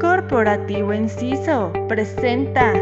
Corporativo 0.00 0.92
Enciso 0.92 1.72
presenta. 1.88 2.72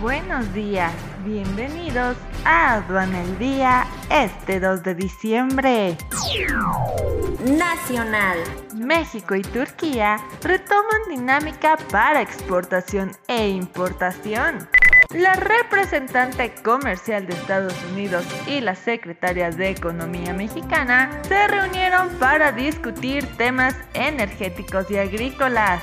Buenos 0.00 0.52
días, 0.54 0.92
bienvenidos 1.24 2.16
a 2.44 2.74
Aduana 2.74 3.22
el 3.22 3.38
Día 3.38 3.86
este 4.10 4.58
2 4.58 4.82
de 4.82 4.94
diciembre. 4.94 5.96
Nacional. 7.46 8.38
México 8.74 9.34
y 9.34 9.42
Turquía 9.42 10.16
retoman 10.42 11.02
dinámica 11.10 11.76
para 11.90 12.22
exportación 12.22 13.12
e 13.26 13.48
importación. 13.48 14.68
La 15.14 15.34
representante 15.34 16.52
comercial 16.62 17.26
de 17.26 17.34
Estados 17.34 17.74
Unidos 17.92 18.24
y 18.46 18.60
la 18.60 18.74
secretaria 18.74 19.50
de 19.50 19.70
Economía 19.70 20.32
mexicana 20.32 21.22
se 21.26 21.48
reunieron 21.48 22.08
para 22.18 22.52
discutir 22.52 23.26
temas 23.36 23.74
energéticos 23.94 24.90
y 24.90 24.98
agrícolas. 24.98 25.82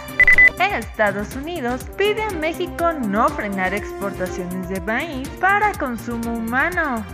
Estados 0.76 1.36
Unidos 1.36 1.86
pide 1.98 2.24
a 2.24 2.30
México 2.32 2.92
no 2.94 3.30
frenar 3.30 3.74
exportaciones 3.74 4.70
de 4.70 4.82
maíz 4.82 5.28
para 5.40 5.74
consumo 5.74 6.34
humano. 6.34 7.06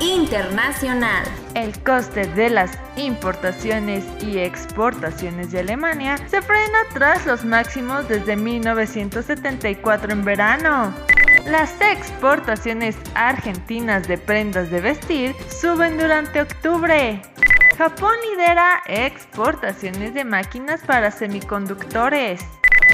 Internacional. 0.00 1.41
El 1.54 1.78
coste 1.82 2.26
de 2.28 2.48
las 2.48 2.78
importaciones 2.96 4.04
y 4.22 4.38
exportaciones 4.38 5.52
de 5.52 5.60
Alemania 5.60 6.16
se 6.28 6.40
frena 6.40 6.78
tras 6.94 7.26
los 7.26 7.44
máximos 7.44 8.08
desde 8.08 8.36
1974 8.36 10.12
en 10.12 10.24
verano. 10.24 10.94
Las 11.44 11.78
exportaciones 11.80 12.96
argentinas 13.14 14.08
de 14.08 14.16
prendas 14.16 14.70
de 14.70 14.80
vestir 14.80 15.34
suben 15.48 15.98
durante 15.98 16.40
octubre. 16.40 17.20
Japón 17.76 18.14
lidera 18.30 18.82
exportaciones 18.86 20.14
de 20.14 20.24
máquinas 20.24 20.80
para 20.82 21.10
semiconductores, 21.10 22.42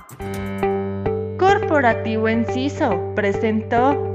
Corporativo 1.37 2.27
Enciso 2.27 3.13
presentó 3.15 4.14